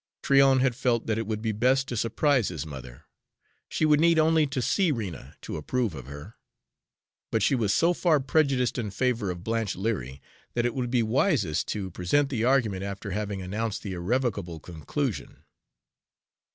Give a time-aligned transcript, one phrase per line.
[0.23, 3.03] Tryon had felt that it would be best to surprise his mother.
[3.69, 6.37] She would need only to see Rena to approve of her,
[7.31, 10.19] but she was so far prejudiced in favor of Blanche Leary
[10.55, 15.43] that it would be wisest to present the argument after having announced the irrevocable conclusion.